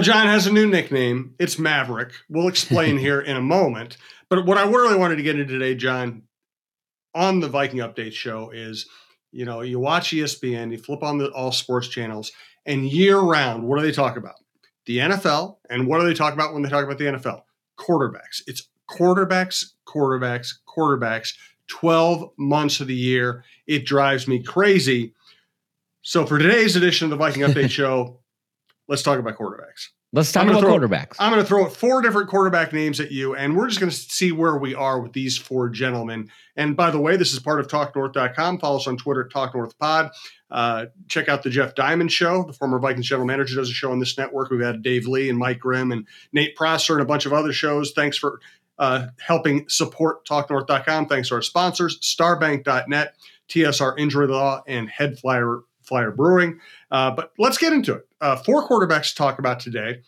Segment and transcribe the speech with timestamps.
[0.00, 1.34] Well, John has a new nickname.
[1.38, 2.14] It's Maverick.
[2.30, 3.98] We'll explain here in a moment.
[4.30, 6.22] But what I really wanted to get into today, John,
[7.14, 8.88] on the Viking Update show is,
[9.30, 12.32] you know, you watch ESPN, you flip on the all sports channels,
[12.64, 14.36] and year round, what do they talk about?
[14.86, 15.58] The NFL.
[15.68, 17.42] And what do they talk about when they talk about the NFL?
[17.78, 18.40] Quarterbacks.
[18.46, 21.34] It's quarterbacks, quarterbacks, quarterbacks,
[21.66, 23.44] 12 months of the year.
[23.66, 25.12] It drives me crazy.
[26.00, 28.19] So for today's edition of the Viking Update show,
[28.90, 29.88] let's talk about quarterbacks.
[30.12, 31.14] Let's talk about throw- quarterbacks.
[31.20, 33.96] I'm going to throw four different quarterback names at you, and we're just going to
[33.96, 36.28] see where we are with these four gentlemen.
[36.56, 38.58] And by the way, this is part of TalkNorth.com.
[38.58, 40.10] Follow us on Twitter at TalkNorthPod.
[40.50, 42.42] Uh, check out the Jeff Diamond Show.
[42.42, 44.50] The former Vikings general manager does a show on this network.
[44.50, 47.52] We've had Dave Lee and Mike Grimm and Nate Prosser and a bunch of other
[47.52, 47.92] shows.
[47.92, 48.40] Thanks for
[48.80, 51.06] uh, helping support TalkNorth.com.
[51.06, 53.14] Thanks to our sponsors, StarBank.net,
[53.48, 55.20] TSR Injury Law, and Head
[55.90, 56.60] Flyer, Brewing.
[56.90, 58.08] Uh, but let's get into it.
[58.20, 60.00] Uh, four quarterbacks to talk about today.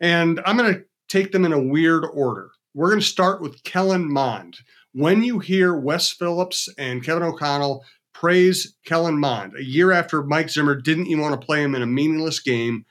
[0.00, 2.50] And I'm going to take them in a weird order.
[2.74, 4.58] We're going to start with Kellen Mond.
[4.92, 10.48] When you hear Wes Phillips and Kevin O'Connell praise Kellen Mond a year after Mike
[10.48, 12.86] Zimmer didn't even want to play him in a meaningless game,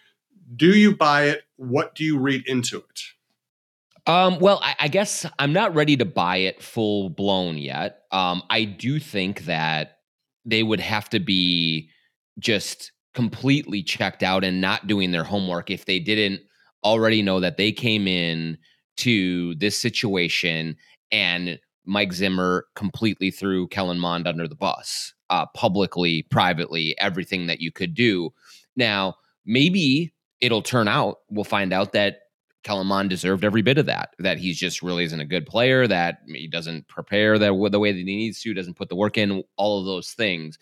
[0.55, 1.43] do you buy it?
[1.55, 3.01] What do you read into it?
[4.07, 8.03] Um, well, I, I guess I'm not ready to buy it full blown yet.
[8.11, 9.99] Um, I do think that
[10.45, 11.89] they would have to be
[12.39, 16.41] just completely checked out and not doing their homework if they didn't
[16.83, 18.57] already know that they came in
[18.97, 20.75] to this situation
[21.11, 27.61] and Mike Zimmer completely threw Kellen Mond under the bus, uh, publicly, privately, everything that
[27.61, 28.31] you could do.
[28.75, 32.19] Now, maybe it'll turn out, we'll find out that
[32.63, 34.15] Kellen Mond deserved every bit of that.
[34.17, 35.85] That he's just really isn't a good player.
[35.85, 38.55] That he doesn't prepare that the way that he needs to.
[38.55, 39.43] Doesn't put the work in.
[39.55, 40.57] All of those things.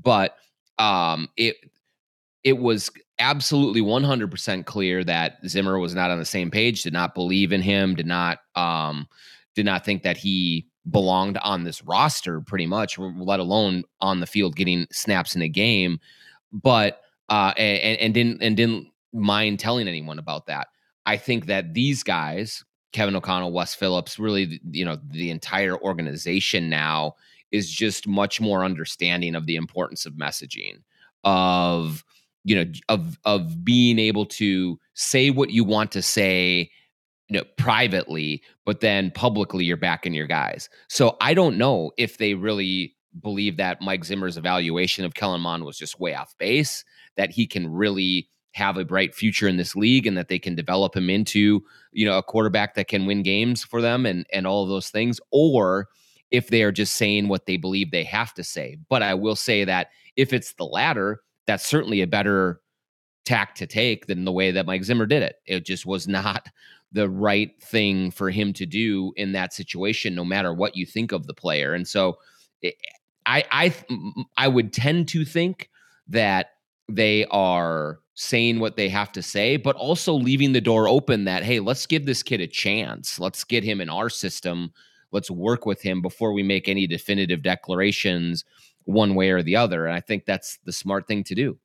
[0.00, 0.36] But
[0.78, 1.56] um, it
[2.44, 6.82] it was absolutely 100% clear that Zimmer was not on the same page.
[6.82, 7.94] Did not believe in him.
[7.94, 9.08] Did not um,
[9.54, 12.40] did not think that he belonged on this roster.
[12.40, 15.98] Pretty much, let alone on the field getting snaps in a game.
[16.52, 20.68] But uh, and, and didn't and didn't mind telling anyone about that.
[21.06, 26.68] I think that these guys, Kevin O'Connell, Wes Phillips, really, you know, the entire organization
[26.68, 27.14] now
[27.52, 30.82] is just much more understanding of the importance of messaging,
[31.24, 32.04] of
[32.44, 36.70] you know, of of being able to say what you want to say,
[37.28, 40.68] you know, privately, but then publicly you're backing your guys.
[40.88, 45.64] So I don't know if they really believe that Mike Zimmer's evaluation of Kellen Mond
[45.64, 46.84] was just way off base,
[47.16, 50.54] that he can really have a bright future in this league and that they can
[50.54, 54.46] develop him into you know a quarterback that can win games for them and and
[54.46, 55.86] all of those things or
[56.30, 59.36] if they are just saying what they believe they have to say but i will
[59.36, 62.60] say that if it's the latter that's certainly a better
[63.24, 66.46] tack to take than the way that mike zimmer did it it just was not
[66.92, 71.12] the right thing for him to do in that situation no matter what you think
[71.12, 72.16] of the player and so
[72.62, 72.74] it,
[73.26, 73.74] i i
[74.38, 75.68] i would tend to think
[76.08, 76.52] that
[76.88, 81.44] they are saying what they have to say, but also leaving the door open that,
[81.44, 83.20] hey, let's give this kid a chance.
[83.20, 84.72] Let's get him in our system.
[85.12, 88.44] Let's work with him before we make any definitive declarations
[88.84, 89.86] one way or the other.
[89.86, 91.58] And I think that's the smart thing to do.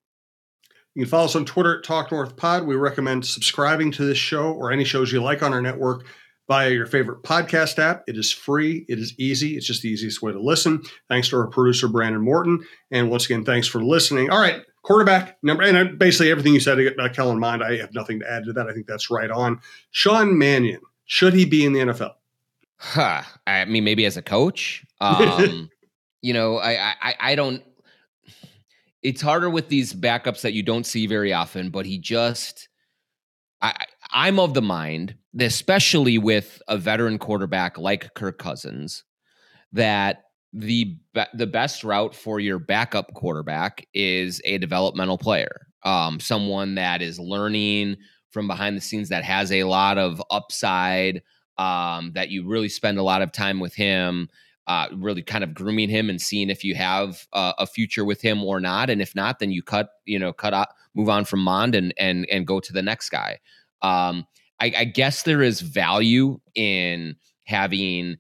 [0.96, 2.68] You can follow us on Twitter at Talk North Pod.
[2.68, 6.06] We recommend subscribing to this show or any shows you like on our network
[6.48, 8.04] via your favorite podcast app.
[8.08, 10.84] It is free, it is easy, it's just the easiest way to listen.
[11.10, 12.64] Thanks to our producer, Brandon Morton.
[12.92, 14.30] And once again, thanks for listening.
[14.30, 17.94] All right, quarterback number, and uh, basically everything you said about Kellen Mond, I have
[17.94, 18.68] nothing to add to that.
[18.68, 19.62] I think that's right on.
[19.92, 22.12] Sean Mannion, should he be in the NFL?
[22.84, 23.24] Huh.
[23.48, 24.86] I mean, maybe as a coach.
[25.00, 25.70] Um,
[26.22, 27.64] you know, I, I I don't.
[29.02, 32.68] It's harder with these backups that you don't see very often, but he just.
[33.62, 33.74] I
[34.12, 39.06] I'm of the mind, especially with a veteran quarterback like Kirk Cousins,
[39.72, 46.20] that the be- the best route for your backup quarterback is a developmental player, um,
[46.20, 47.96] someone that is learning
[48.32, 51.22] from behind the scenes that has a lot of upside,
[51.58, 54.30] um, that you really spend a lot of time with him,
[54.68, 58.22] uh, really kind of grooming him and seeing if you have uh, a future with
[58.22, 61.26] him or not, and if not, then you cut you know cut out, move on
[61.26, 63.40] from Mond and and and go to the next guy.
[63.82, 64.26] Um,
[64.60, 68.18] I, I guess there is value in having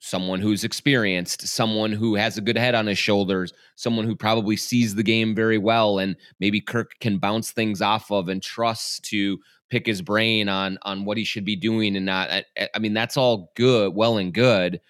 [0.00, 4.56] someone who's experienced, someone who has a good head on his shoulders, someone who probably
[4.56, 9.04] sees the game very well, and maybe Kirk can bounce things off of and trust
[9.04, 9.38] to
[9.70, 12.30] pick his brain on on what he should be doing and not.
[12.30, 12.44] I,
[12.74, 14.80] I mean, that's all good, well and good,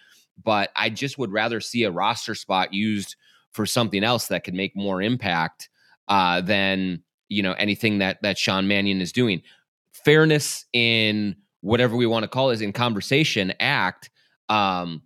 [0.43, 3.17] but I just would rather see a roster spot used
[3.53, 5.69] for something else that could make more impact
[6.09, 9.43] uh, than you know anything that that Sean Mannion is doing.
[10.05, 14.11] fairness in whatever we want to call it in conversation act,
[14.49, 15.03] um,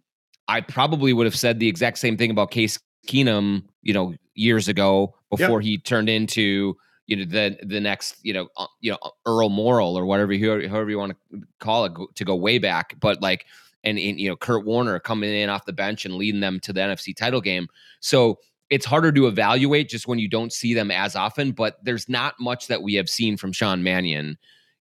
[0.48, 4.68] I probably would have said the exact same thing about Case Keenum, you know, years
[4.68, 5.66] ago before yep.
[5.66, 9.94] he turned into you know the the next you know uh, you know Earl Morrall
[9.94, 10.32] or whatever
[10.68, 13.46] however you want to call it to go way back, but like
[13.84, 16.72] and, and you know Kurt Warner coming in off the bench and leading them to
[16.72, 17.68] the NFC title game.
[18.00, 18.38] So
[18.70, 21.52] it's harder to evaluate just when you don't see them as often.
[21.52, 24.38] But there's not much that we have seen from Sean Mannion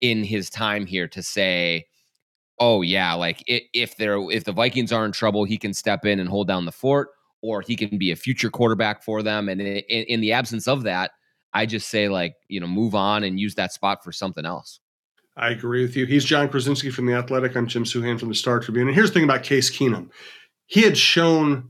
[0.01, 1.87] in his time here to say,
[2.59, 6.19] oh yeah, like if they're if the Vikings are in trouble, he can step in
[6.19, 7.09] and hold down the fort,
[7.41, 9.49] or he can be a future quarterback for them.
[9.49, 11.11] And in, in the absence of that,
[11.53, 14.79] I just say like you know move on and use that spot for something else.
[15.35, 16.05] I agree with you.
[16.05, 17.55] He's Jon Krawczynski from the Athletic.
[17.55, 18.87] I'm Jim Souhan from the Star Tribune.
[18.87, 20.09] And here's the thing about Case Keenum:
[20.67, 21.69] he had shown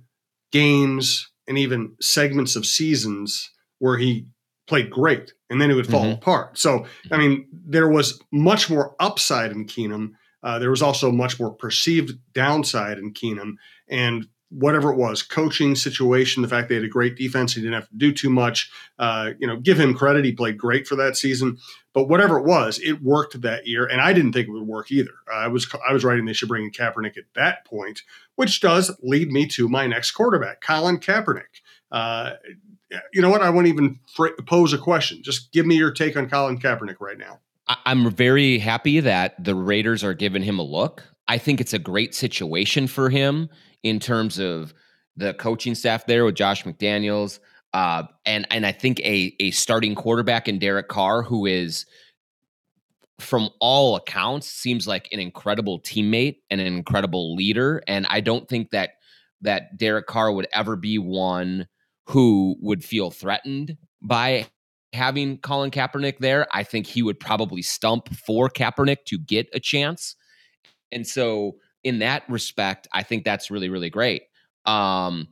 [0.52, 3.50] games and even segments of seasons
[3.80, 4.28] where he
[4.68, 6.14] played great and then it would fall mm-hmm.
[6.14, 6.58] apart.
[6.58, 10.12] So, I mean, there was much more upside in Keenum.
[10.42, 13.54] Uh, there was also much more perceived downside in Keenum.
[13.90, 17.74] And whatever it was, coaching situation, the fact they had a great defense, he didn't
[17.74, 18.72] have to do too much.
[19.00, 21.58] Uh, you know, give him credit; he played great for that season.
[21.94, 24.92] But whatever it was, it worked that year, and I didn't think it would work
[24.92, 25.14] either.
[25.32, 28.02] I was I was writing they should bring in Kaepernick at that point,
[28.36, 31.62] which does lead me to my next quarterback, Colin Kaepernick.
[31.92, 32.34] Uh,
[33.12, 33.42] you know what?
[33.42, 35.24] I won't even fr- pose a question.
[35.24, 37.40] Just give me your take on Colin Kaepernick right now.
[37.68, 41.04] I'm very happy that the Raiders are giving him a look.
[41.28, 43.50] I think it's a great situation for him
[43.84, 44.74] in terms of
[45.16, 47.40] the coaching staff there with Josh McDaniels.
[47.74, 51.86] Uh, and and I think a a starting quarterback in Derek Carr, who is
[53.20, 57.82] from all accounts seems like an incredible teammate and an incredible leader.
[57.88, 58.92] And I don't think that
[59.42, 61.68] that Derek Carr would ever be one
[62.08, 64.48] who would feel threatened by
[64.94, 66.48] having Colin Kaepernick there.
[66.52, 70.16] I think he would probably stump for Kaepernick to get a chance.
[70.92, 74.24] And so in that respect, I think that's really, really great.
[74.66, 75.28] Um,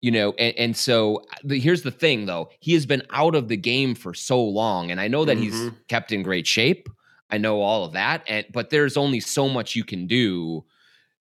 [0.00, 3.34] you know, and, and so uh, the, here's the thing though, he has been out
[3.34, 5.68] of the game for so long, and I know that mm-hmm.
[5.68, 6.88] he's kept in great shape.
[7.30, 10.64] I know all of that, and but there's only so much you can do.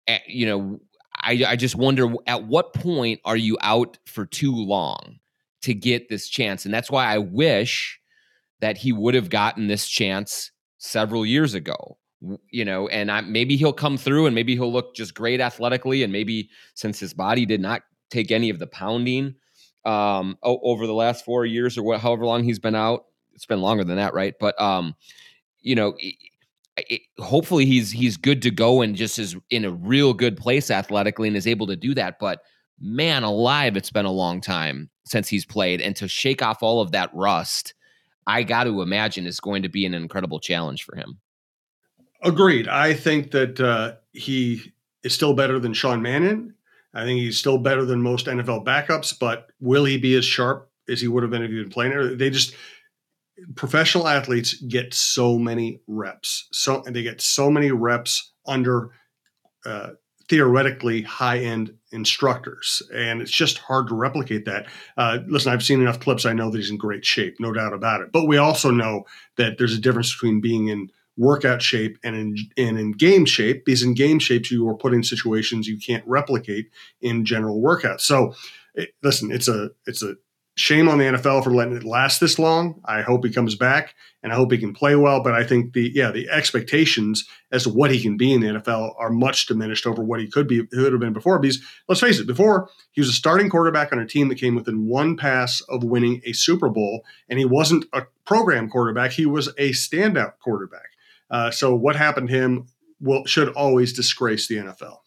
[0.07, 0.79] At, eh, you know,
[1.15, 5.19] I I just wonder at what point are you out for too long
[5.61, 7.99] to get this chance, and that's why I wish
[8.59, 11.97] that he would have gotten this chance several years ago
[12.49, 16.03] you know, and I, maybe he'll come through and maybe he'll look just great athletically.
[16.03, 19.35] And maybe since his body did not take any of the pounding
[19.85, 23.61] um, over the last four years or what, however long he's been out, it's been
[23.61, 24.35] longer than that, right?
[24.39, 24.95] But um,
[25.61, 26.15] you know, it,
[26.77, 30.71] it, hopefully he's he's good to go and just is in a real good place
[30.71, 32.19] athletically and is able to do that.
[32.19, 32.39] But
[32.79, 36.79] man, alive, it's been a long time since he's played, and to shake off all
[36.81, 37.73] of that rust,
[38.27, 41.19] I got to imagine is going to be an incredible challenge for him.
[42.23, 42.67] Agreed.
[42.67, 44.73] I think that uh, he
[45.03, 46.55] is still better than Sean Mannion.
[46.93, 50.69] I think he's still better than most NFL backups, but will he be as sharp
[50.87, 52.17] as he would have been if he'd been playing?
[52.17, 52.55] They just
[53.55, 58.91] professional athletes get so many reps, so they get so many reps under
[59.65, 59.91] uh,
[60.29, 64.67] theoretically high end instructors, and it's just hard to replicate that.
[64.97, 67.73] Uh, listen, I've seen enough clips; I know that he's in great shape, no doubt
[67.73, 68.11] about it.
[68.11, 69.05] But we also know
[69.37, 73.65] that there's a difference between being in workout shape and in, and in game shape
[73.65, 76.69] because in game shapes you are put in situations you can't replicate
[77.01, 78.33] in general workouts so
[78.73, 80.15] it, listen it's a it's a
[80.55, 82.79] shame on the NFL for letting it last this long.
[82.85, 85.23] I hope he comes back and I hope he can play well.
[85.23, 88.47] But I think the yeah the expectations as to what he can be in the
[88.47, 91.39] NFL are much diminished over what he could be could have been before.
[91.39, 94.55] Because let's face it, before he was a starting quarterback on a team that came
[94.55, 99.25] within one pass of winning a Super Bowl, and he wasn't a program quarterback; he
[99.25, 100.92] was a standout quarterback.
[101.33, 102.67] Uh, so what happened to him
[103.01, 104.97] will should always disgrace the NFL.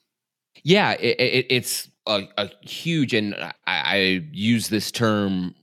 [0.64, 3.96] Yeah, it, it, it's a, a, huge, and I, I
[4.32, 5.54] use this term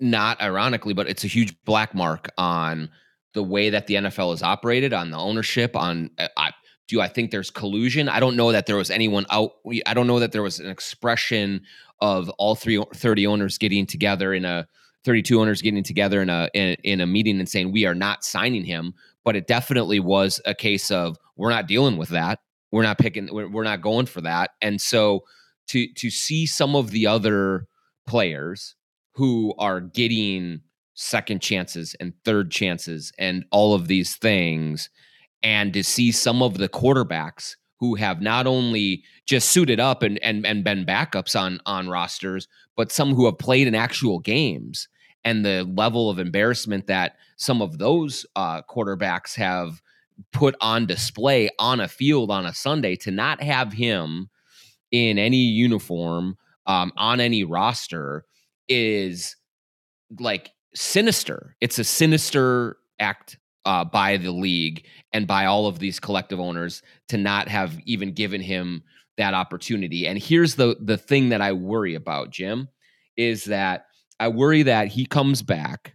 [0.00, 2.88] not ironically, but it's a huge black mark on
[3.34, 5.76] the way that the NFL is operated, on the ownership.
[5.76, 6.52] On uh, I,
[6.88, 8.08] do I think there's collusion?
[8.08, 9.52] I don't know that there was anyone out.
[9.86, 11.62] I don't know that there was an expression
[12.00, 14.66] of all three 30 owners getting together in a
[15.04, 18.24] 32 owners getting together in a in, in a meeting and saying we are not
[18.24, 22.40] signing him but it definitely was a case of we're not dealing with that.
[22.72, 23.28] We're not picking.
[23.32, 24.50] We're, we're not going for that.
[24.62, 25.24] And so
[25.68, 27.66] to to see some of the other
[28.06, 28.74] players
[29.14, 30.60] who are getting
[30.94, 34.90] second chances and third chances and all of these things,
[35.42, 40.22] and to see some of the quarterbacks who have not only just suited up and
[40.22, 42.46] and and been backups on on rosters,
[42.76, 44.86] but some who have played in actual games
[45.24, 49.82] and the level of embarrassment that some of those uh, quarterbacks have
[50.32, 54.28] put on display on a field on a Sunday to not have him
[54.90, 58.24] in any uniform um, on any roster
[58.68, 59.36] is
[60.18, 61.56] like sinister.
[61.60, 63.38] It's a sinister act
[63.70, 68.12] uh, by the league and by all of these collective owners to not have even
[68.12, 68.82] given him
[69.16, 70.08] that opportunity.
[70.08, 72.68] And here's the the thing that I worry about, Jim,
[73.16, 73.86] is that
[74.18, 75.94] I worry that he comes back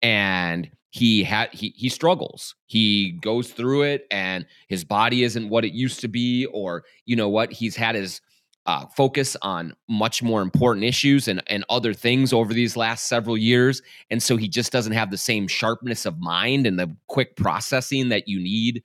[0.00, 2.54] and he had he he struggles.
[2.64, 7.16] He goes through it and his body isn't what it used to be or you
[7.16, 8.22] know what, he's had his
[8.66, 13.36] uh, focus on much more important issues and, and other things over these last several
[13.36, 13.82] years.
[14.10, 18.08] And so he just doesn't have the same sharpness of mind and the quick processing
[18.08, 18.82] that you need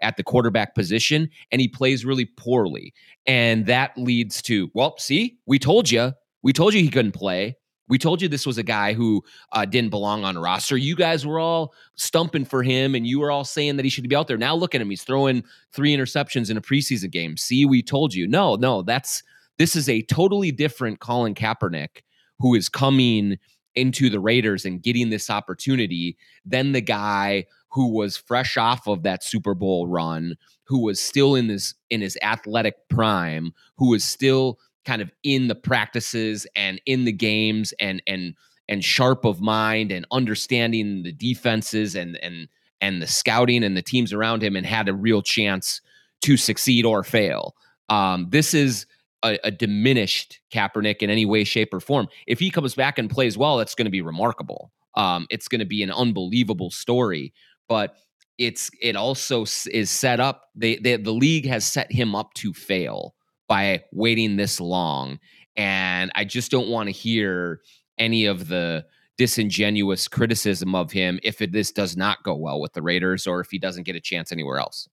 [0.00, 1.30] at the quarterback position.
[1.52, 2.92] And he plays really poorly.
[3.26, 7.56] And that leads to, well, see, we told you, we told you he couldn't play.
[7.90, 10.76] We told you this was a guy who uh, didn't belong on a roster.
[10.76, 14.08] You guys were all stumping for him and you were all saying that he should
[14.08, 14.38] be out there.
[14.38, 14.88] Now look at him.
[14.88, 17.36] He's throwing three interceptions in a preseason game.
[17.36, 18.26] See, we told you.
[18.26, 19.22] No, no, that's
[19.58, 22.02] this is a totally different Colin Kaepernick
[22.38, 23.38] who is coming
[23.74, 29.02] into the Raiders and getting this opportunity than the guy who was fresh off of
[29.02, 34.04] that Super Bowl run, who was still in this in his athletic prime, who was
[34.04, 34.58] still
[34.90, 38.34] kind of in the practices and in the games and and
[38.68, 42.48] and sharp of mind and understanding the defenses and and
[42.80, 45.80] and the scouting and the teams around him and had a real chance
[46.22, 47.54] to succeed or fail.
[47.88, 48.84] Um, this is
[49.22, 52.08] a, a, diminished Kaepernick in any way, shape, or form.
[52.26, 54.72] If he comes back and plays well, it's going to be remarkable.
[54.96, 57.32] Um, it's going to be an unbelievable story.
[57.68, 57.94] But
[58.38, 60.48] it's it also is set up.
[60.56, 63.14] They, they the league has set him up to fail
[63.50, 65.18] by waiting this long.
[65.56, 67.60] And I just don't want to hear
[67.98, 68.86] any of the
[69.18, 73.40] disingenuous criticism of him if it, this does not go well with the Raiders or
[73.40, 74.88] if he doesn't get a chance anywhere else.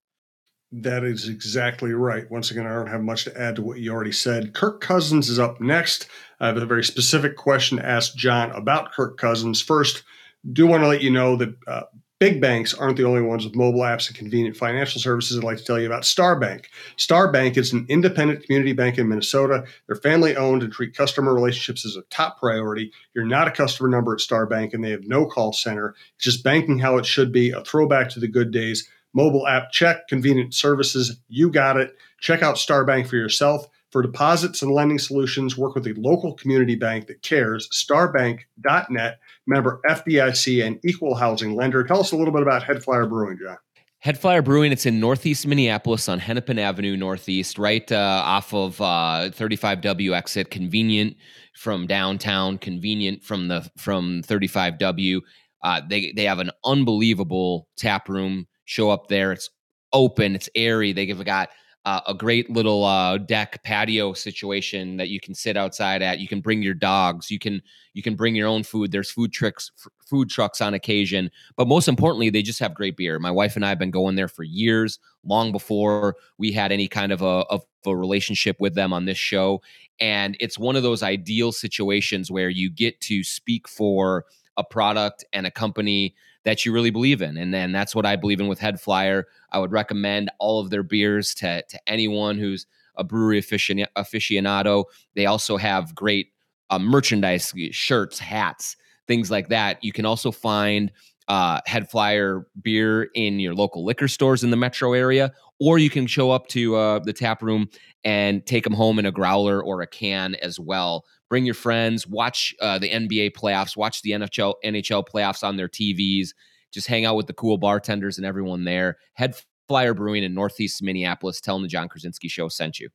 [0.71, 2.29] That is exactly right.
[2.31, 4.55] Once again, I don't have much to add to what you already said.
[4.55, 6.07] Kirk Cousins is up next.
[6.39, 9.61] I have a very specific question to ask John about Kirk Cousins.
[9.61, 10.03] First,
[10.51, 11.83] do want to let you know that uh,
[12.19, 15.37] Big banks aren't the only ones with mobile apps and convenient financial services.
[15.37, 16.65] I'd like to tell you about Starbank.
[16.97, 19.65] Starbank is an independent community bank in Minnesota.
[19.85, 22.91] They're family owned and treat customer relationships as a top priority.
[23.13, 25.93] You're not a customer number at Starbank, and they have no call center.
[26.15, 28.89] It's just banking how it should be, a throwback to the good days.
[29.13, 31.19] Mobile app check, convenient services.
[31.27, 31.95] You got it.
[32.19, 33.67] Check out Starbank for yourself.
[33.91, 37.69] For deposits and lending solutions, work with a local community bank that cares.
[37.69, 41.83] Starbank.net member FDIC and equal housing lender.
[41.83, 43.57] Tell us a little bit about Head Flyer Brewing, John.
[43.99, 48.79] Head Flyer Brewing, it's in Northeast Minneapolis on Hennepin Avenue Northeast, right uh, off of
[48.79, 50.51] uh, 35W exit.
[50.51, 51.15] Convenient
[51.55, 55.21] from downtown, convenient from the from 35W.
[55.63, 58.47] Uh, they they have an unbelievable tap room.
[58.65, 59.31] Show up there.
[59.31, 59.49] It's
[59.91, 60.35] open.
[60.35, 60.93] It's airy.
[60.93, 61.49] They've got
[61.87, 66.19] uh, a great little uh, deck patio situation that you can sit outside at.
[66.19, 67.31] You can bring your dogs.
[67.31, 67.61] You can
[67.93, 68.91] you can bring your own food.
[68.91, 72.97] There's food trucks f- food trucks on occasion, but most importantly, they just have great
[72.97, 73.19] beer.
[73.19, 76.89] My wife and I have been going there for years, long before we had any
[76.89, 79.61] kind of a, of a relationship with them on this show.
[80.01, 84.25] And it's one of those ideal situations where you get to speak for
[84.57, 86.15] a product and a company
[86.47, 87.35] that you really believe in.
[87.35, 89.27] And then that's what I believe in with Head Flyer.
[89.51, 94.85] I would recommend all of their beers to, to anyone who's a brewery aficionado.
[95.13, 96.27] They also have great
[96.69, 98.77] uh, merchandise, shirts, hats,
[99.07, 99.83] things like that.
[99.83, 100.89] You can also find
[101.27, 105.89] uh, Head Flyer beer in your local liquor stores in the metro area, or you
[105.89, 107.67] can show up to uh, the tap room
[108.05, 111.03] and take them home in a growler or a can as well.
[111.29, 115.67] Bring your friends, watch uh, the NBA playoffs, watch the NHL NHL playoffs on their
[115.67, 116.29] TVs.
[116.71, 118.97] Just hang out with the cool bartenders and everyone there.
[119.13, 119.35] Head
[119.67, 121.41] Flyer Brewing in Northeast Minneapolis.
[121.41, 122.89] Tell them the Jon Krawczynski Show sent you.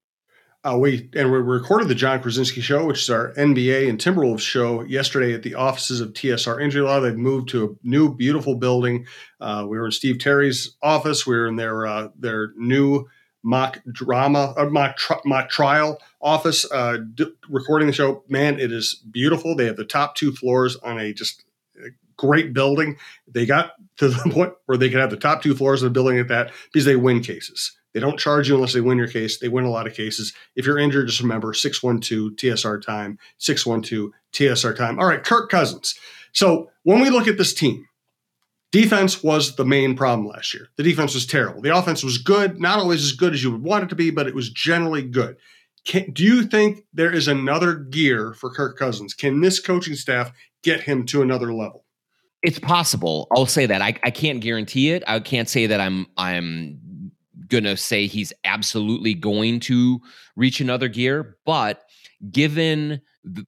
[0.65, 4.41] Uh, we and we recorded the Jon Krawczynski show, which is our NBA and Timberwolves
[4.41, 7.01] show, yesterday at the offices of TSR Injury Law.
[7.01, 9.07] They've moved to a new, beautiful building.
[9.41, 11.27] Uh, we were in Steve Terry's office.
[11.27, 13.07] We were in their uh, their new
[13.43, 18.23] mock drama, uh, mock mock trial office, uh, d- recording the show.
[18.29, 19.55] Man, it is beautiful.
[19.55, 21.45] They have the top two floors on a just
[22.17, 22.97] great building.
[23.27, 25.93] They got to the point where they could have the top two floors of the
[25.93, 27.77] building at that because they win cases.
[27.93, 29.39] They don't charge you unless they win your case.
[29.39, 30.33] They win a lot of cases.
[30.57, 34.99] If you're injured, just remember 612 TSR time, 612 TSR time.
[34.99, 35.95] All right, Kirk Cousins.
[36.33, 37.87] So when we look at this team,
[38.73, 40.69] defense was the main problem last year.
[40.77, 41.61] The defense was terrible.
[41.61, 44.11] The offense was good, not always as good as you would want it to be,
[44.11, 45.37] but it was generally good.
[45.85, 49.15] Can, do you think there is another gear for Kirk Cousins?
[49.15, 51.85] Can this coaching staff get him to another level?
[52.43, 53.29] It's possible.
[53.37, 53.83] I'll say that.
[53.83, 55.05] I, I can't guarantee it.
[55.07, 57.13] I can't say that I'm I'm
[57.49, 60.01] gonna say he's absolutely going to
[60.35, 61.85] reach another gear, but
[62.31, 63.01] given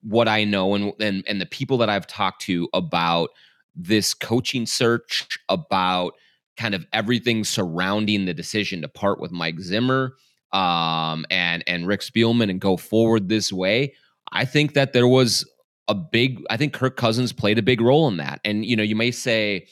[0.02, 3.30] what I know and and and the people that I've talked to about
[3.74, 6.14] this coaching search, about
[6.56, 10.14] kind of everything surrounding the decision to part with Mike Zimmer
[10.52, 13.94] um, and and Rick Spielman and go forward this way,
[14.32, 15.48] I think that there was
[15.88, 16.42] a big.
[16.50, 18.40] I think Kirk Cousins played a big role in that.
[18.44, 19.66] And you know, you may say,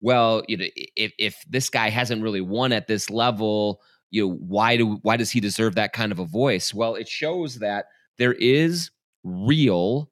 [0.00, 0.66] well, you know,
[0.96, 3.80] if if this guy hasn't really won at this level,
[4.10, 6.72] you know, why do why does he deserve that kind of a voice?
[6.72, 7.86] Well, it shows that
[8.18, 8.90] there is
[9.24, 10.09] real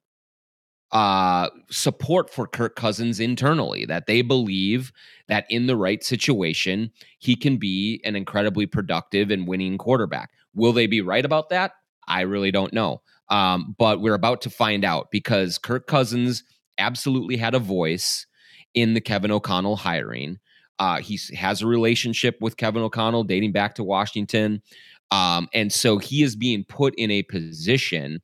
[0.91, 4.91] uh, support for Kirk Cousins internally, that they believe
[5.27, 10.31] that in the right situation, he can be an incredibly productive and winning quarterback.
[10.55, 11.73] Will they be right about that?
[12.07, 13.01] I really don't know.
[13.29, 16.43] Um, but we're about to find out because Kirk Cousins
[16.79, 18.25] absolutely had a voice
[18.73, 20.39] in the Kevin O'Connell hiring.
[20.79, 24.63] Uh, he has a relationship with Kevin O'Connell dating back to Washington.
[25.11, 28.21] Um, and so he is being put in a position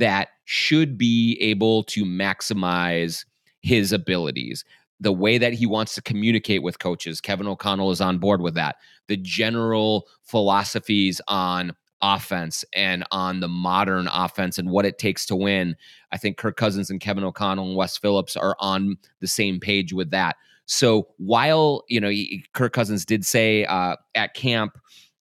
[0.00, 3.24] that should be able to maximize
[3.60, 4.64] his abilities.
[4.98, 8.54] The way that he wants to communicate with coaches, Kevin O'Connell is on board with
[8.54, 8.76] that.
[9.08, 15.36] The general philosophies on offense and on the modern offense and what it takes to
[15.36, 15.76] win.
[16.12, 19.92] I think Kirk Cousins and Kevin O'Connell and Wes Phillips are on the same page
[19.92, 20.36] with that.
[20.66, 22.10] So while you know
[22.54, 24.78] Kirk Cousins did say uh, at camp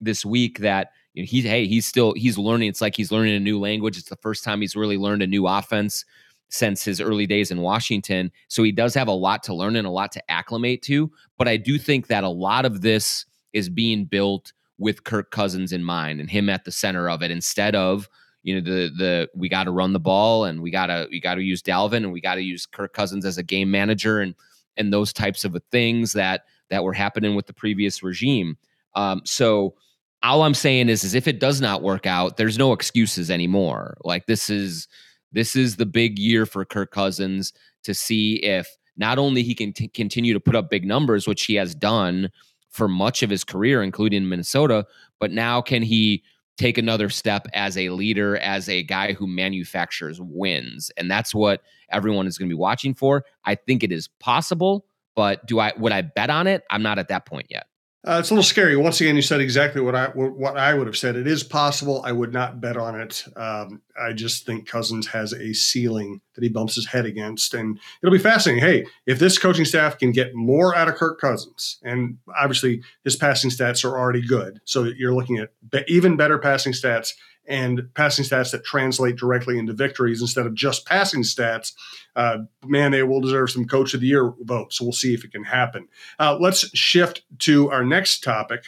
[0.01, 2.69] this week that you know, he's hey he's still he's learning.
[2.69, 3.97] It's like he's learning a new language.
[3.97, 6.05] It's the first time he's really learned a new offense
[6.49, 8.31] since his early days in Washington.
[8.47, 11.11] So he does have a lot to learn and a lot to acclimate to.
[11.37, 15.71] But I do think that a lot of this is being built with Kirk Cousins
[15.71, 18.09] in mind and him at the center of it instead of
[18.43, 21.19] you know the the we got to run the ball and we got to we
[21.19, 24.19] got to use Dalvin and we got to use Kirk Cousins as a game manager
[24.19, 24.35] and
[24.77, 28.57] and those types of things that that were happening with the previous regime.
[28.95, 29.75] Um, so
[30.23, 33.97] all I'm saying is, is if it does not work out, there's no excuses anymore.
[34.03, 34.87] Like this is
[35.31, 39.73] this is the big year for Kirk Cousins to see if not only he can
[39.73, 42.29] t- continue to put up big numbers, which he has done
[42.69, 44.85] for much of his career, including Minnesota,
[45.19, 46.23] but now can he
[46.57, 51.61] take another step as a leader, as a guy who manufactures wins, and that's what
[51.91, 53.25] everyone is going to be watching for.
[53.43, 56.63] I think it is possible, but do I would I bet on it?
[56.69, 57.65] I'm not at that point yet.
[58.05, 58.75] Uh, it's a little scary.
[58.75, 61.15] Once again, you said exactly what I what I would have said.
[61.15, 62.01] It is possible.
[62.05, 63.23] I would not bet on it.
[63.37, 67.79] Um, I just think Cousins has a ceiling that he bumps his head against, and
[68.01, 68.61] it'll be fascinating.
[68.61, 73.15] Hey, if this coaching staff can get more out of Kirk Cousins, and obviously his
[73.15, 75.51] passing stats are already good, so you're looking at
[75.87, 77.13] even better passing stats
[77.45, 81.73] and passing stats that translate directly into victories instead of just passing stats,
[82.15, 84.77] uh, man, they will deserve some coach of the year votes.
[84.77, 85.87] So we'll see if it can happen.
[86.19, 88.65] Uh, let's shift to our next topic,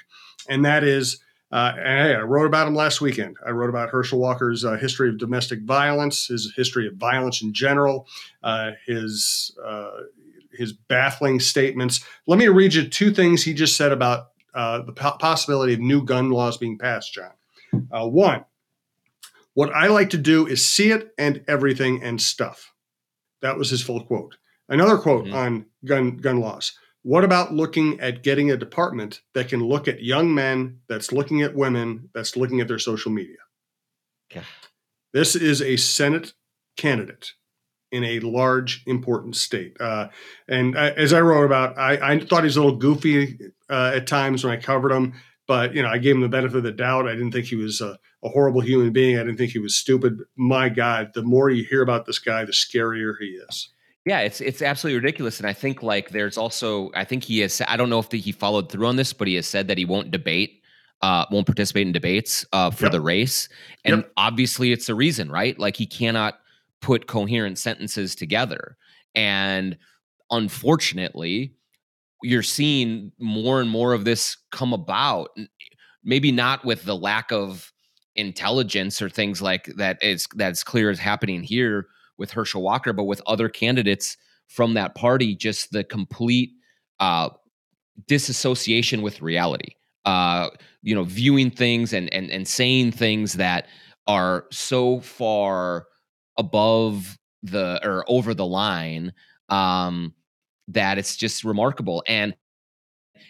[0.49, 1.21] and that is.
[1.51, 3.37] Uh, and hey, I wrote about him last weekend.
[3.45, 7.53] I wrote about Herschel Walker's uh, history of domestic violence, his history of violence in
[7.53, 8.07] general,
[8.43, 9.91] uh, his uh,
[10.51, 12.03] his baffling statements.
[12.25, 16.03] Let me read you two things he just said about the po- possibility of new
[16.03, 17.31] gun laws being passed, John.
[17.89, 18.43] one,
[19.55, 22.73] what I like to do is see it and everything and stuff.
[23.41, 24.37] That was his full quote.
[24.69, 25.35] Another quote mm-hmm.
[25.35, 26.77] on gun gun laws.
[27.01, 31.41] What about looking at getting a department that can look at young men, that's looking
[31.41, 33.37] at women, that's looking at their social media?
[34.33, 34.43] Yeah.
[35.13, 36.33] This is a Senate
[36.77, 37.33] candidate
[37.91, 39.79] in a large, important state.
[39.79, 40.07] Uh,
[40.49, 43.39] and I, as I wrote about, I, I, thought he was a little goofy
[43.69, 45.13] uh, at times when I covered him,
[45.47, 47.07] but you know, I gave him the benefit of the doubt.
[47.07, 49.17] I didn't think he was uh, a horrible human being.
[49.17, 50.19] I didn't think he was stupid.
[50.35, 53.69] My God, the more you hear about this guy, the scarier he is.
[54.05, 57.61] Yeah, it's it's absolutely ridiculous, and I think like there's also I think he has
[57.67, 59.79] I don't know if the, he followed through on this, but he has said that
[59.79, 60.61] he won't debate,
[61.01, 62.91] uh, won't participate in debates uh, for yep.
[62.91, 63.49] the race,
[63.83, 64.11] and yep.
[64.17, 65.57] obviously it's a reason, right?
[65.57, 66.39] Like he cannot
[66.81, 68.77] put coherent sentences together,
[69.15, 69.75] and
[70.29, 71.55] unfortunately,
[72.21, 75.29] you're seeing more and more of this come about.
[76.03, 77.73] Maybe not with the lack of
[78.15, 83.03] intelligence or things like that is that's clear is happening here with Herschel Walker, but
[83.03, 86.51] with other candidates from that party, just the complete
[86.99, 87.29] uh,
[88.07, 89.75] disassociation with reality.
[90.05, 90.49] Uh,
[90.81, 93.67] you know, viewing things and and and saying things that
[94.07, 95.87] are so far
[96.37, 99.13] above the or over the line
[99.49, 100.13] um,
[100.67, 102.03] that it's just remarkable.
[102.07, 102.35] And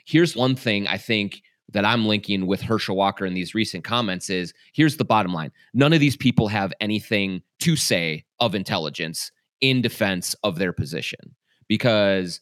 [0.06, 1.42] here's one thing I think
[1.76, 5.52] that I'm linking with Herschel Walker in these recent comments is here's the bottom line.
[5.74, 11.36] None of these people have anything to say of intelligence in defense of their position
[11.68, 12.40] because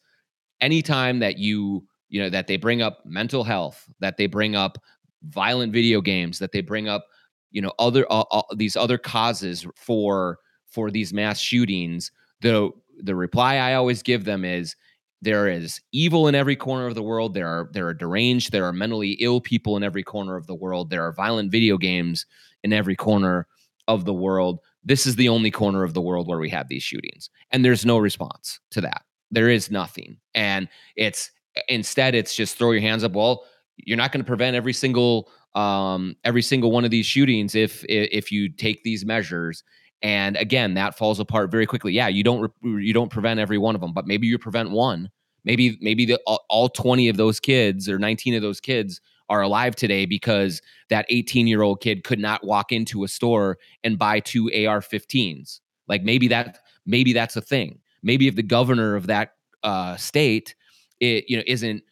[0.61, 4.77] anytime that you, you know, that they bring up mental health, that they bring up
[5.23, 7.07] violent video games, that they bring up,
[7.49, 12.69] you know, other uh, uh, these other causes for for these mass shootings, the
[13.01, 14.75] the reply I always give them is
[15.23, 17.33] there is evil in every corner of the world.
[17.33, 20.55] There are there are deranged, there are mentally ill people in every corner of the
[20.55, 20.89] world.
[20.89, 22.25] There are violent video games
[22.63, 23.47] in every corner
[23.88, 24.59] of the world.
[24.83, 27.29] This is the only corner of the world where we have these shootings.
[27.51, 29.03] And there's no response to that.
[29.31, 30.17] There is nothing.
[30.36, 31.31] And it's
[31.69, 33.13] instead it's just throw your hands up.
[33.13, 33.45] Well,
[33.77, 37.86] you're not going to prevent every single um every single one of these shootings if
[37.88, 39.63] if you take these measures
[40.03, 41.93] and again that falls apart very quickly.
[41.93, 45.09] Yeah you don't you don't prevent every one of them but maybe you prevent one.
[45.45, 49.75] Maybe maybe the, all 20 of those kids or 19 of those kids are alive
[49.75, 54.19] today because that 18 year old kid could not walk into a store and buy
[54.19, 57.79] two AR-15s like maybe that maybe that's a thing.
[58.01, 59.31] Maybe if the governor of that
[59.63, 60.55] uh, state
[60.99, 61.83] it you know isn't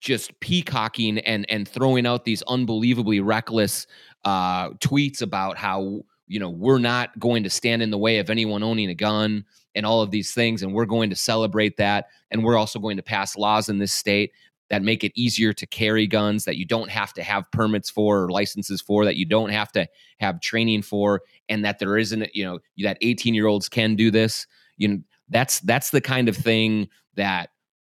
[0.00, 3.86] just peacocking and and throwing out these unbelievably reckless
[4.24, 8.30] uh, tweets about how you know we're not going to stand in the way of
[8.30, 12.06] anyone owning a gun and all of these things and we're going to celebrate that
[12.30, 14.32] and we're also going to pass laws in this state
[14.68, 18.24] that make it easier to carry guns that you don't have to have permits for
[18.24, 19.86] or licenses for that you don't have to
[20.18, 24.10] have training for and that there isn't you know that 18 year olds can do
[24.10, 24.46] this.
[24.76, 27.50] You know that's that's the kind of thing that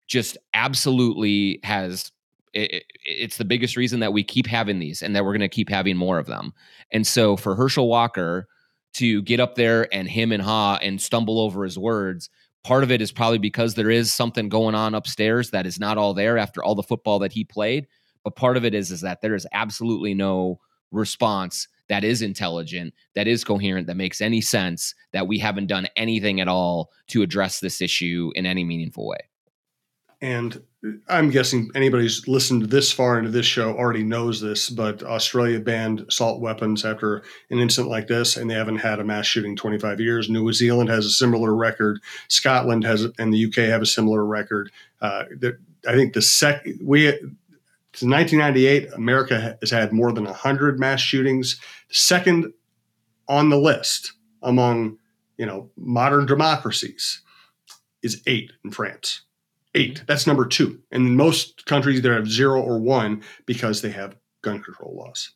[0.07, 2.11] just absolutely has
[2.53, 5.49] it, it's the biggest reason that we keep having these and that we're going to
[5.49, 6.53] keep having more of them.
[6.91, 8.47] And so for Herschel Walker
[8.93, 12.29] to get up there and him and Ha and stumble over his words,
[12.63, 15.97] part of it is probably because there is something going on upstairs that is not
[15.97, 17.87] all there after all the football that he played.
[18.23, 20.59] But part of it is is that there is absolutely no
[20.91, 25.87] response that is intelligent, that is coherent, that makes any sense, that we haven't done
[25.95, 29.19] anything at all to address this issue in any meaningful way.
[30.21, 30.63] And
[31.09, 35.59] I'm guessing anybody who's listened this far into this show already knows this, but Australia
[35.59, 39.55] banned assault weapons after an incident like this, and they haven't had a mass shooting
[39.55, 40.29] 25 years.
[40.29, 41.99] New Zealand has a similar record.
[42.29, 44.71] Scotland has, and the UK have a similar record.
[45.01, 45.25] Uh,
[45.87, 47.11] I think the sec we
[47.93, 51.59] since 1998, America has had more than 100 mass shootings.
[51.89, 52.53] Second
[53.27, 54.97] on the list among
[55.37, 57.21] you know modern democracies
[58.01, 59.23] is eight in France
[59.77, 60.03] eight.
[60.07, 60.79] That's number two.
[60.91, 65.31] And most countries, they have zero or one because they have gun control laws.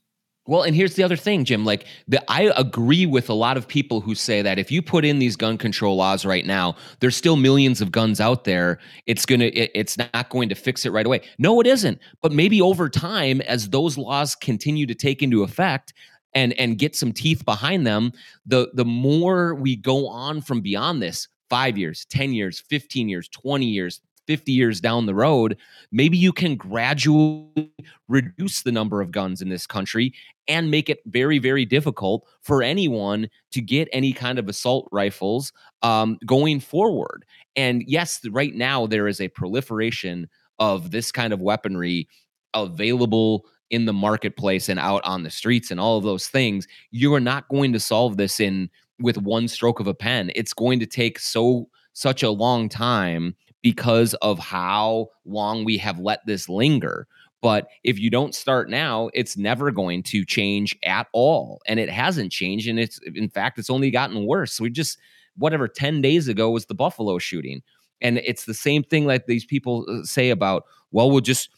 [0.48, 1.64] Well, and here's the other thing, Jim.
[1.64, 5.06] Like, the, I agree with a lot of people who say that if you put
[5.06, 8.80] in these gun control laws right now, there's still millions of guns out there.
[9.06, 11.22] It's gonna, it, it's not going to fix it right away.
[11.38, 12.00] No, it isn't.
[12.22, 15.94] But maybe over time, as those laws continue to take into effect,
[16.34, 18.12] and and get some teeth behind them,
[18.46, 23.28] the the more we go on from beyond this, five years, ten years, fifteen years,
[23.28, 25.58] twenty years, 50 years down the road,
[25.92, 27.72] maybe you can gradually
[28.08, 30.14] reduce the number of guns in this country
[30.48, 35.54] and make it very, very difficult for anyone to get any kind of assault rifles
[35.82, 37.26] um, going forward.
[37.56, 40.30] And yes, right now there is a proliferation
[40.60, 42.08] of this kind of weaponry
[42.54, 46.68] available in the marketplace and out on the streets and all of those things.
[46.92, 50.32] You are not going to solve this in with one stroke of a pen.
[50.36, 56.00] It's going to take so such a long time because of how long we have
[56.00, 57.08] let this linger.
[57.42, 61.62] But if you don't start now, it's never going to change at all.
[61.66, 62.68] And it hasn't changed.
[62.68, 64.60] And it's, in fact, it's only gotten worse.
[64.60, 65.00] We just,
[65.36, 67.64] whatever, 10 days ago was the Buffalo shooting.
[68.00, 71.50] And it's the same thing like these people uh, say about, well, we'll just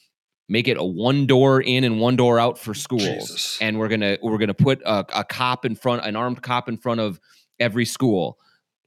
[0.47, 3.29] make it a one door in and one door out for schools.
[3.29, 3.57] Jesus.
[3.61, 6.41] And we're going to, we're going to put a, a cop in front, an armed
[6.41, 7.19] cop in front of
[7.59, 8.37] every school.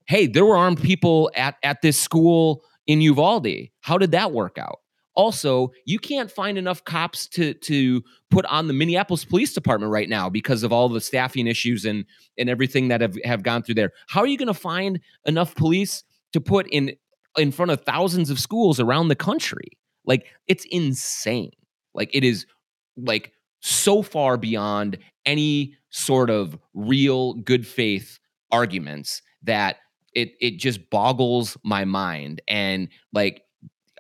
[0.07, 3.69] Hey, there were armed people at, at this school in Uvalde.
[3.81, 4.81] How did that work out?
[5.15, 10.09] Also, you can't find enough cops to to put on the Minneapolis Police Department right
[10.11, 12.05] now because of all the staffing issues and
[12.37, 13.93] and everything that have, have gone through there.
[14.09, 16.93] How are you going to find enough police to put in
[17.39, 19.71] in front of thousands of schools around the country?
[20.05, 21.53] Like it's insane.
[21.95, 22.45] Like it is
[22.99, 28.19] like so far beyond any sort of real good faith
[28.53, 29.77] arguments that
[30.17, 32.41] it it just boggles my mind.
[32.49, 33.43] And like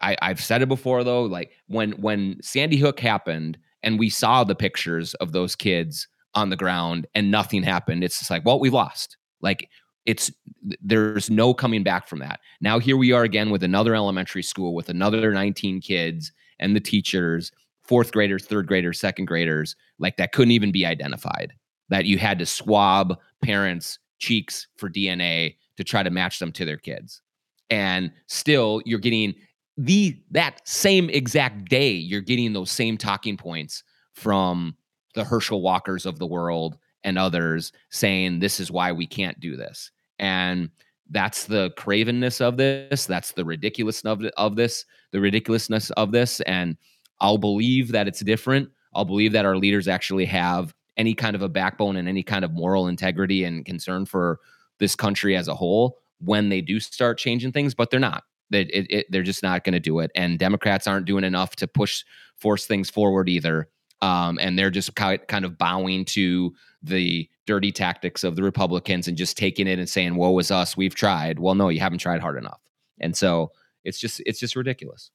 [0.03, 4.43] I, I've said it before though, like when when Sandy Hook happened and we saw
[4.43, 8.59] the pictures of those kids on the ground and nothing happened, it's just like, well,
[8.59, 9.19] we lost.
[9.43, 9.69] Like
[10.07, 10.33] it's
[10.81, 12.41] there's no coming back from that.
[12.61, 16.81] Now here we are again with another elementary school with another 19 kids and the
[16.81, 17.53] teachers
[17.83, 21.53] fourth graders, third graders, second graders, like that couldn't even be identified.
[21.89, 26.65] That you had to swab parents' cheeks for DNA to try to match them to
[26.65, 27.23] their kids.
[27.71, 29.35] And still you're getting
[29.77, 33.83] the that same exact day, you're getting those same talking points
[34.15, 34.77] from
[35.15, 39.57] the Herschel Walkers of the world and others saying this is why we can't do
[39.57, 39.91] this.
[40.19, 40.71] And
[41.11, 43.07] that's the cravenness of this.
[43.07, 46.41] That's the ridiculousness of, of this, the ridiculousness of this.
[46.43, 46.77] And
[47.21, 48.69] I'll believe that it's different.
[48.95, 52.45] I'll believe that our leaders actually have any kind of a backbone and any kind
[52.45, 54.41] of moral integrity and concern for
[54.79, 58.25] this country as a whole when they do start changing things, but they're not.
[58.51, 60.11] They, it, it, they're just not going to do it.
[60.15, 62.05] And Democrats aren't doing enough to push,
[62.37, 63.69] force things forward either.
[64.03, 69.17] Um, and they're just kind of bowing to the dirty tactics of the Republicans and
[69.17, 72.21] just taking it and saying, "Woe is us, we've tried." Well, no, you haven't tried
[72.21, 72.61] hard enough,
[73.01, 73.53] and so
[73.85, 75.11] it's just it's just ridiculous.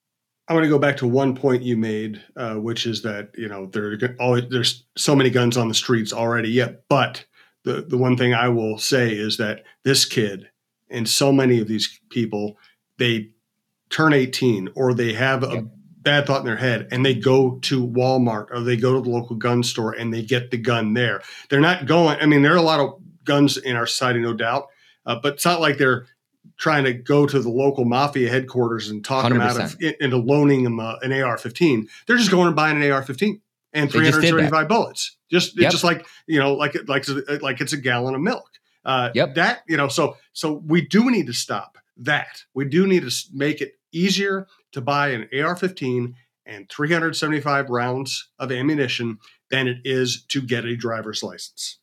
[0.47, 3.47] I want to go back to one point you made, uh, which is that you
[3.47, 6.49] know there always there's so many guns on the streets already.
[6.49, 7.23] Yeah, but
[7.63, 10.49] the the one thing I will say is that this kid
[10.89, 12.57] and so many of these people
[12.97, 13.29] they
[13.89, 15.65] turn 18 or they have a yep
[16.01, 19.09] bad thought in their head and they go to Walmart or they go to the
[19.09, 21.21] local gun store and they get the gun there.
[21.49, 24.33] They're not going, I mean, there are a lot of guns in our society, no
[24.33, 24.67] doubt,
[25.05, 26.07] uh, but it's not like they're
[26.57, 29.29] trying to go to the local mafia headquarters and talk 100%.
[29.29, 31.87] them out of into loaning them uh, an AR-15.
[32.07, 33.39] They're just going and buying an AR-15
[33.73, 35.17] and 335 bullets.
[35.31, 35.71] Just yep.
[35.71, 37.05] just like you know, like like
[37.41, 38.49] like it's a gallon of milk.
[38.83, 39.35] Uh, yep.
[39.35, 42.43] That you know, so so we do need to stop that.
[42.53, 46.15] We do need to make it easier to buy an AR 15
[46.45, 51.77] and 375 rounds of ammunition than it is to get a driver's license.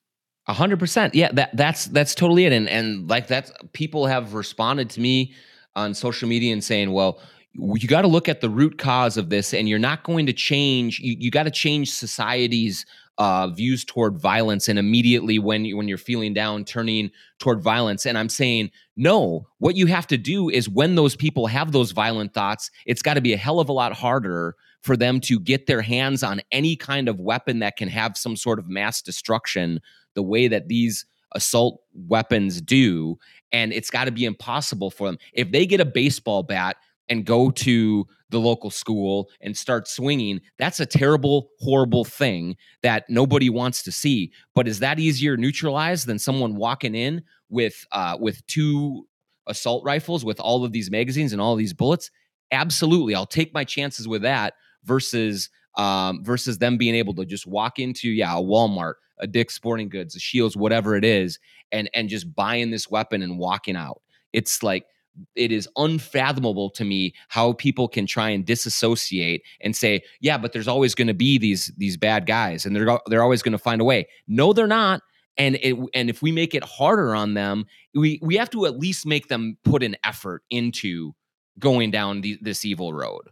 [0.46, 1.14] A hundred percent.
[1.14, 2.52] Yeah, that that's that's totally it.
[2.52, 5.34] And and like that's people have responded to me
[5.76, 7.20] on social media and saying, well,
[7.54, 10.32] you got to look at the root cause of this, and you're not going to
[10.32, 11.00] change.
[11.00, 12.86] You, you got to change society's
[13.18, 18.06] uh, views toward violence and immediately when you, when you're feeling down turning toward violence.
[18.06, 21.92] And i'm saying no what you have to do is when those people have those
[21.92, 25.40] violent thoughts it's got to be a hell of a lot harder for them to
[25.40, 29.02] get their hands on any kind of weapon that can have some sort of mass
[29.02, 29.80] destruction
[30.14, 33.18] the way that these assault weapons do.
[33.52, 35.18] And it's got to be impossible for them.
[35.32, 36.76] If they get a baseball bat
[37.08, 43.04] and go to the local school and start swinging, that's a terrible, horrible thing that
[43.08, 44.32] nobody wants to see.
[44.54, 49.06] But is that easier neutralized than someone walking in with uh, with two
[49.46, 52.10] assault rifles with all of these magazines and all these bullets?
[52.52, 57.46] Absolutely, I'll take my chances with that versus um, versus them being able to just
[57.46, 61.38] walk into yeah a Walmart, a Dick's Sporting Goods, a Scheels, whatever it is,
[61.72, 64.02] and and just buying this weapon and walking out.
[64.32, 64.86] It's like
[65.34, 70.52] it is unfathomable to me how people can try and disassociate and say, "Yeah, but
[70.52, 73.58] there's always going to be these these bad guys, and they're they're always going to
[73.58, 75.02] find a way." No, they're not.
[75.36, 78.78] And it, and if we make it harder on them, we we have to at
[78.78, 81.14] least make them put an effort into
[81.58, 83.22] going down the, this evil road.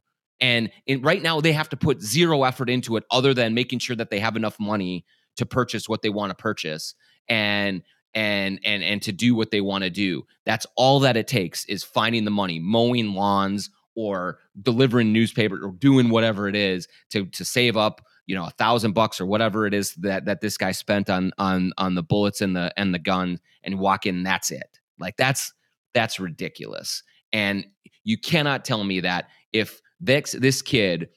[0.40, 3.78] And in, right now, they have to put zero effort into it, other than making
[3.78, 5.04] sure that they have enough money
[5.36, 6.94] to purchase what they want to purchase.
[7.28, 7.82] And
[8.16, 10.26] and and and to do what they want to do.
[10.44, 15.72] That's all that it takes is finding the money, mowing lawns or delivering newspaper or
[15.72, 19.66] doing whatever it is to to save up you know a thousand bucks or whatever
[19.66, 22.92] it is that that this guy spent on on on the bullets and the and
[22.92, 25.52] the gun and walk in that's it like that's
[25.94, 27.02] that's ridiculous
[27.32, 27.66] and
[28.04, 31.08] you cannot tell me that if this this kid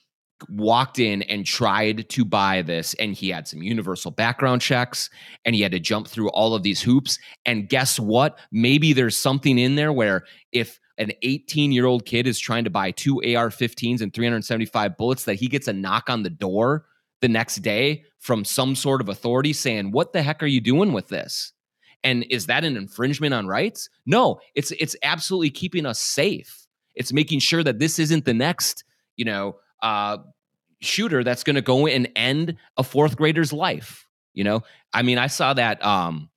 [0.47, 5.09] walked in and tried to buy this and he had some universal background checks
[5.45, 7.19] and he had to jump through all of these hoops.
[7.45, 8.39] And guess what?
[8.51, 12.69] Maybe there's something in there where if an 18 year old kid is trying to
[12.69, 16.85] buy two AR15s and 375 bullets that he gets a knock on the door
[17.21, 20.93] the next day from some sort of authority saying what the heck are you doing
[20.93, 21.53] with this?
[22.03, 23.89] And is that an infringement on rights?
[24.05, 26.65] No it's it's absolutely keeping us safe.
[26.95, 28.83] It's making sure that this isn't the next
[29.15, 30.17] you know uh,
[30.81, 34.05] shooter that's going to go and end a fourth grader's life.
[34.33, 34.63] You know,
[34.93, 36.29] I mean, I saw that um,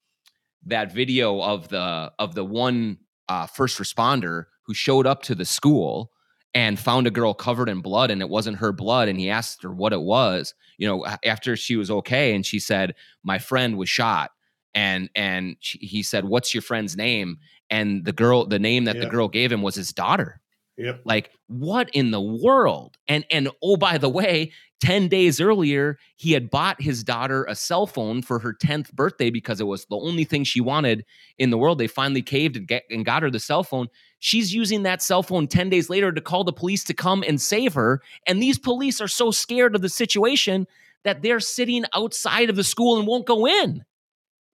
[0.67, 5.45] that video of the of the one uh, first responder who showed up to the
[5.45, 6.11] school
[6.55, 9.63] and found a girl covered in blood and it wasn't her blood and he asked
[9.63, 13.79] her what it was you know after she was okay and she said my friend
[13.79, 14.31] was shot
[14.75, 17.39] and and she, he said what's your friend's name
[17.71, 19.05] and the girl the name that yeah.
[19.05, 20.41] the girl gave him was his daughter
[20.79, 21.03] Yep.
[21.05, 22.97] Like what in the world?
[23.09, 27.55] And and oh by the way, 10 days earlier, he had bought his daughter a
[27.55, 31.05] cell phone for her 10th birthday because it was the only thing she wanted
[31.39, 31.79] in the world.
[31.79, 33.87] They finally caved and, get, and got her the cell phone.
[34.19, 37.41] she's using that cell phone 10 days later to call the police to come and
[37.41, 38.03] save her.
[38.27, 40.67] And these police are so scared of the situation
[41.05, 43.85] that they're sitting outside of the school and won't go in.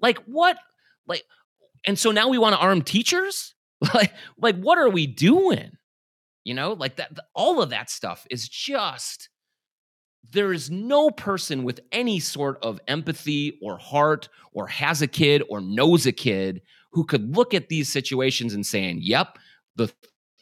[0.02, 0.58] Like, what?
[1.08, 1.24] Like,
[1.86, 3.56] and so now we want to arm teachers?
[3.94, 5.77] like, like, what are we doing?
[6.48, 9.28] You know, like that, all of that stuff is just
[10.32, 15.44] there is no person with any sort of empathy or heart or has a kid
[15.50, 16.62] or knows a kid
[16.94, 19.40] who could look at these situations and saying, "Yep,
[19.76, 19.92] the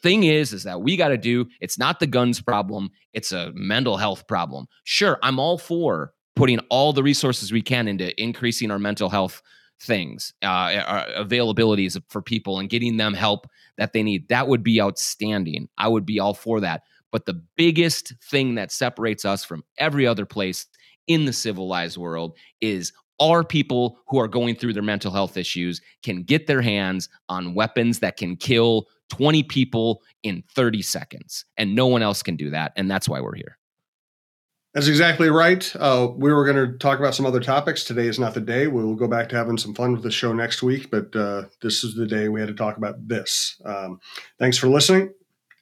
[0.00, 3.50] thing is is that we got to do it's not the guns problem, it's a
[3.56, 8.70] mental health problem." Sure, I'm all for putting all the resources we can into increasing
[8.70, 9.42] our mental health
[9.80, 13.46] things, uh, uh availabilities for people and getting them help
[13.78, 14.28] that they need.
[14.28, 15.68] That would be outstanding.
[15.78, 16.82] I would be all for that.
[17.12, 20.66] But the biggest thing that separates us from every other place
[21.06, 25.80] in the civilized world is our people who are going through their mental health issues
[26.02, 31.44] can get their hands on weapons that can kill 20 people in 30 seconds.
[31.56, 32.72] And no one else can do that.
[32.76, 33.58] And that's why we're here.
[34.76, 35.74] That's exactly right.
[35.76, 37.82] Uh, we were going to talk about some other topics.
[37.82, 38.66] Today is not the day.
[38.66, 41.44] We will go back to having some fun with the show next week, but uh,
[41.62, 43.58] this is the day we had to talk about this.
[43.64, 44.00] Um,
[44.38, 45.14] thanks for listening,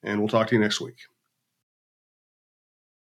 [0.03, 0.97] and we'll talk to you next week.